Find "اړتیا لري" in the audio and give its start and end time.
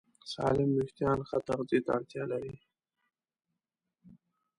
1.97-2.53